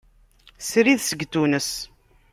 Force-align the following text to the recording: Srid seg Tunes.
Srid 0.67 0.99
seg 1.03 1.21
Tunes. 1.31 1.69